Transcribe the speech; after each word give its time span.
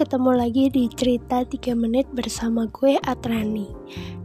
ketemu 0.00 0.32
lagi 0.32 0.72
di 0.72 0.88
cerita 0.88 1.44
3 1.44 1.76
menit 1.76 2.08
bersama 2.16 2.64
gue 2.72 2.96
Atrani. 3.04 3.68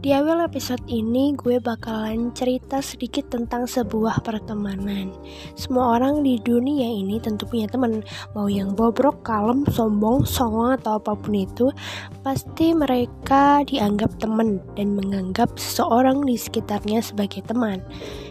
Di 0.00 0.08
awal 0.16 0.48
episode 0.48 0.80
ini 0.88 1.36
gue 1.36 1.60
bakalan 1.60 2.32
cerita 2.32 2.80
sedikit 2.80 3.28
tentang 3.28 3.68
sebuah 3.68 4.24
pertemanan. 4.24 5.12
Semua 5.52 6.00
orang 6.00 6.24
di 6.24 6.40
dunia 6.40 6.88
ini 6.88 7.20
tentu 7.20 7.44
punya 7.44 7.68
teman. 7.68 8.00
Mau 8.32 8.48
yang 8.48 8.72
bobrok, 8.72 9.20
kalem, 9.20 9.68
sombong, 9.68 10.24
songong 10.24 10.80
atau 10.80 10.96
apa 10.96 11.12
pun 11.12 11.36
itu 11.36 11.68
Pasti 12.24 12.72
mereka 12.72 13.60
dianggap 13.68 14.16
teman 14.16 14.64
dan 14.80 14.96
menganggap 14.96 15.60
seseorang 15.60 16.24
di 16.24 16.40
sekitarnya 16.40 17.04
sebagai 17.04 17.44
teman. 17.44 17.84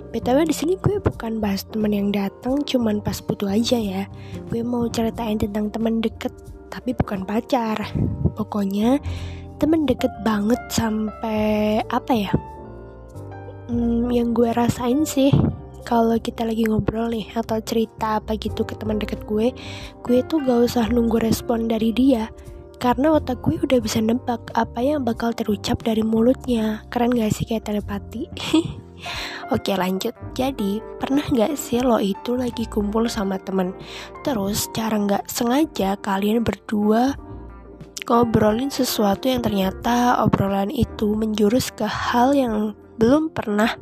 BTW 0.10 0.50
di 0.50 0.56
sini 0.56 0.74
gue 0.82 0.98
bukan 0.98 1.38
bahas 1.38 1.62
teman 1.70 1.94
yang 1.94 2.10
datang 2.10 2.66
cuman 2.66 3.06
pas 3.06 3.22
butuh 3.22 3.54
aja 3.54 3.78
ya. 3.78 4.10
Gue 4.50 4.66
mau 4.66 4.90
ceritain 4.90 5.38
tentang 5.38 5.70
teman 5.70 6.02
deket 6.02 6.34
tapi 6.70 6.96
bukan 6.98 7.24
pacar. 7.24 7.92
Pokoknya 8.36 9.00
temen 9.58 9.88
deket 9.88 10.12
banget 10.24 10.60
sampai 10.70 11.80
apa 11.88 12.14
ya? 12.14 12.32
Hmm, 13.66 14.12
yang 14.14 14.36
gue 14.36 14.54
rasain 14.54 15.08
sih 15.08 15.34
kalau 15.86 16.18
kita 16.18 16.46
lagi 16.46 16.66
ngobrol 16.66 17.14
nih 17.14 17.30
atau 17.38 17.62
cerita 17.62 18.18
apa 18.22 18.38
gitu 18.38 18.66
ke 18.66 18.74
teman 18.78 18.98
deket 18.98 19.22
gue, 19.30 19.54
gue 20.02 20.20
tuh 20.26 20.42
gak 20.42 20.70
usah 20.70 20.86
nunggu 20.90 21.22
respon 21.22 21.70
dari 21.70 21.94
dia 21.94 22.30
karena 22.82 23.16
otak 23.16 23.40
gue 23.42 23.56
udah 23.58 23.80
bisa 23.80 24.04
nebak 24.04 24.52
apa 24.54 24.80
yang 24.84 25.02
bakal 25.02 25.32
terucap 25.32 25.82
dari 25.82 26.04
mulutnya. 26.04 26.84
Keren 26.92 27.16
gak 27.16 27.32
sih 27.34 27.48
kayak 27.48 27.66
telepati? 27.66 28.28
Oke 29.54 29.78
lanjut. 29.78 30.14
Jadi 30.34 30.82
pernah 30.98 31.22
gak 31.30 31.54
sih 31.54 31.84
lo 31.84 32.02
itu 32.02 32.34
lagi 32.34 32.66
kumpul 32.66 33.06
sama 33.06 33.38
temen? 33.38 33.78
Terus 34.26 34.70
cara 34.74 34.98
gak 34.98 35.30
sengaja 35.30 35.98
kalian 36.02 36.42
berdua 36.42 37.14
Ngobrolin 38.06 38.70
sesuatu 38.70 39.26
yang 39.26 39.42
ternyata 39.42 40.22
obrolan 40.22 40.70
itu 40.70 41.18
menjurus 41.18 41.74
ke 41.74 41.90
hal 41.90 42.38
yang 42.38 42.78
belum 43.02 43.34
pernah 43.34 43.74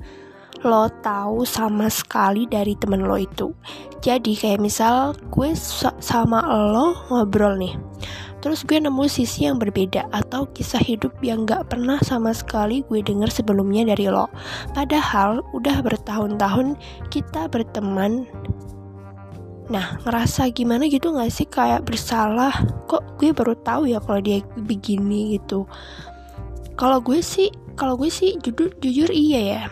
lo 0.63 0.87
tahu 1.03 1.43
sama 1.43 1.91
sekali 1.91 2.47
dari 2.47 2.71
temen 2.79 3.03
lo 3.03 3.19
itu? 3.19 3.51
Jadi 3.99 4.31
kayak 4.39 4.63
misal 4.63 5.11
gue 5.27 5.51
sama 5.99 6.39
lo 6.71 7.03
ngobrol 7.11 7.59
nih 7.59 7.75
Terus 8.43 8.67
gue 8.67 8.75
nemu 8.75 9.07
sisi 9.07 9.47
yang 9.47 9.55
berbeda 9.55 10.11
atau 10.11 10.43
kisah 10.51 10.83
hidup 10.83 11.15
yang 11.23 11.47
gak 11.47 11.71
pernah 11.71 11.95
sama 12.03 12.35
sekali 12.35 12.83
gue 12.91 12.99
denger 12.99 13.31
sebelumnya 13.31 13.87
dari 13.95 14.11
lo. 14.11 14.27
Padahal 14.75 15.39
udah 15.55 15.79
bertahun-tahun 15.79 16.75
kita 17.07 17.47
berteman. 17.47 18.27
Nah, 19.71 19.95
ngerasa 20.03 20.51
gimana 20.51 20.91
gitu 20.91 21.15
gak 21.15 21.31
sih 21.31 21.47
kayak 21.47 21.87
bersalah? 21.87 22.51
Kok 22.91 23.15
gue 23.15 23.31
baru 23.31 23.55
tahu 23.63 23.87
ya 23.87 24.03
kalau 24.03 24.19
dia 24.19 24.43
begini 24.59 25.39
gitu. 25.39 25.63
Kalau 26.75 26.99
gue 26.99 27.23
sih, 27.23 27.47
kalau 27.79 27.95
gue 27.95 28.11
sih 28.11 28.35
jujur 28.43 28.75
jujur 28.83 29.07
iya 29.07 29.39
ya 29.39 29.63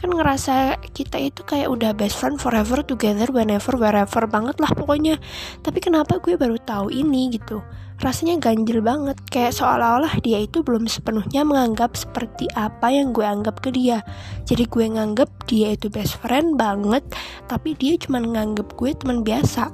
kan 0.00 0.10
ngerasa 0.16 0.80
kita 0.96 1.20
itu 1.20 1.44
kayak 1.44 1.68
udah 1.68 1.92
best 1.92 2.16
friend 2.16 2.40
forever 2.40 2.80
together 2.80 3.28
whenever 3.28 3.76
wherever 3.76 4.24
banget 4.24 4.56
lah 4.56 4.72
pokoknya. 4.72 5.20
Tapi 5.60 5.78
kenapa 5.84 6.16
gue 6.24 6.40
baru 6.40 6.56
tahu 6.56 6.88
ini 6.88 7.36
gitu? 7.36 7.60
Rasanya 8.00 8.40
ganjil 8.40 8.80
banget. 8.80 9.20
Kayak 9.28 9.60
seolah-olah 9.60 10.24
dia 10.24 10.40
itu 10.40 10.64
belum 10.64 10.88
sepenuhnya 10.88 11.44
menganggap 11.44 12.00
seperti 12.00 12.48
apa 12.56 12.88
yang 12.88 13.12
gue 13.12 13.28
anggap 13.28 13.60
ke 13.60 13.68
dia. 13.76 14.00
Jadi 14.48 14.64
gue 14.64 14.88
nganggap 14.88 15.28
dia 15.44 15.76
itu 15.76 15.92
best 15.92 16.16
friend 16.24 16.56
banget 16.56 17.04
tapi 17.44 17.76
dia 17.76 18.00
cuma 18.00 18.24
nganggap 18.24 18.72
gue 18.80 18.96
teman 18.96 19.20
biasa. 19.20 19.68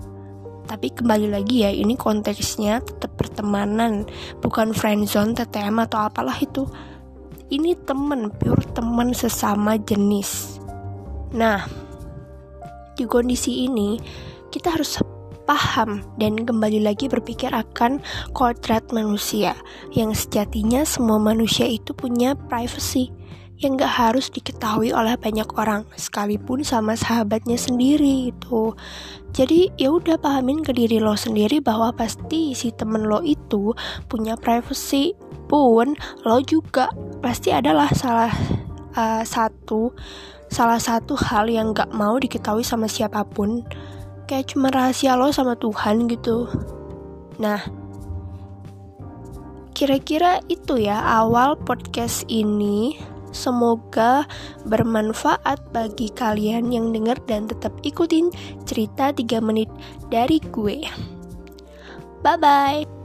Tapi 0.67 0.91
kembali 0.91 1.31
lagi 1.31 1.63
ya 1.63 1.71
ini 1.71 1.95
konteksnya 1.95 2.83
tetap 2.83 3.15
pertemanan 3.15 4.03
bukan 4.43 4.75
friendzone 4.75 5.39
TTM 5.39 5.87
atau 5.87 6.11
apalah 6.11 6.35
itu 6.43 6.67
ini 7.51 7.79
temen 7.87 8.31
pure 8.35 8.63
temen 8.75 9.15
sesama 9.15 9.79
jenis. 9.79 10.59
Nah 11.35 11.67
di 12.97 13.05
kondisi 13.05 13.69
ini 13.69 14.01
kita 14.49 14.73
harus 14.73 14.99
paham 15.47 16.03
dan 16.19 16.43
kembali 16.43 16.83
lagi 16.83 17.07
berpikir 17.07 17.55
akan 17.55 18.03
kodrat 18.35 18.83
manusia 18.91 19.55
yang 19.95 20.11
sejatinya 20.11 20.83
semua 20.83 21.23
manusia 21.23 21.71
itu 21.71 21.95
punya 21.95 22.35
privacy 22.51 23.15
yang 23.61 23.81
gak 23.81 23.93
harus 23.93 24.29
diketahui 24.29 24.93
oleh 24.93 25.17
banyak 25.17 25.49
orang 25.57 25.89
sekalipun 25.97 26.61
sama 26.61 26.93
sahabatnya 26.93 27.57
sendiri 27.57 28.31
itu 28.35 28.77
jadi 29.33 29.73
ya 29.81 29.97
udah 29.97 30.21
pahamin 30.21 30.61
ke 30.61 30.77
diri 30.77 31.01
lo 31.01 31.17
sendiri 31.17 31.65
bahwa 31.65 31.93
pasti 31.93 32.53
si 32.53 32.73
temen 32.73 33.09
lo 33.09 33.25
itu 33.25 33.73
punya 34.09 34.37
privacy 34.37 35.17
pun 35.49 35.97
lo 36.25 36.39
juga 36.45 36.93
pasti 37.25 37.53
adalah 37.53 37.89
salah 37.93 38.33
uh, 38.97 39.23
satu 39.23 39.93
salah 40.49 40.79
satu 40.79 41.19
hal 41.19 41.51
yang 41.51 41.75
gak 41.75 41.91
mau 41.93 42.17
diketahui 42.17 42.63
sama 42.63 42.87
siapa 42.87 43.27
pun. 43.27 43.67
Kayak 44.27 44.55
cuma 44.55 44.75
rahasia 44.75 45.15
lo 45.15 45.31
sama 45.31 45.55
Tuhan 45.55 46.11
gitu. 46.11 46.51
Nah 47.39 47.63
kira-kira 49.77 50.41
itu 50.49 50.81
ya 50.81 51.05
awal 51.05 51.53
podcast 51.61 52.25
ini 52.33 52.97
Semoga 53.37 54.25
bermanfaat 54.65 55.61
bagi 55.77 56.09
kalian 56.17 56.73
yang 56.73 56.97
dengar 56.97 57.21
dan 57.29 57.45
tetap 57.45 57.77
ikutin 57.85 58.33
cerita 58.65 59.13
3 59.13 59.45
menit 59.45 59.69
dari 60.09 60.41
gue. 60.41 60.81
Bye 62.25 62.41
bye. 62.41 62.96